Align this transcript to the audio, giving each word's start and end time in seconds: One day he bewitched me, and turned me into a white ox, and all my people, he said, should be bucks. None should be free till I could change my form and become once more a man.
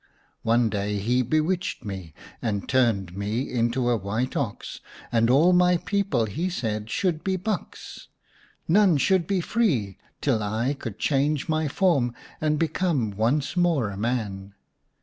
One 0.41 0.67
day 0.71 0.97
he 0.97 1.21
bewitched 1.21 1.85
me, 1.85 2.15
and 2.41 2.67
turned 2.67 3.15
me 3.15 3.41
into 3.51 3.87
a 3.87 3.95
white 3.95 4.35
ox, 4.35 4.79
and 5.11 5.29
all 5.29 5.53
my 5.53 5.77
people, 5.77 6.25
he 6.25 6.49
said, 6.49 6.89
should 6.89 7.23
be 7.23 7.35
bucks. 7.35 8.07
None 8.67 8.97
should 8.97 9.27
be 9.27 9.41
free 9.41 9.99
till 10.19 10.41
I 10.41 10.73
could 10.73 10.97
change 10.97 11.47
my 11.47 11.67
form 11.67 12.15
and 12.41 12.57
become 12.57 13.11
once 13.11 13.55
more 13.55 13.91
a 13.91 13.95
man. 13.97 14.55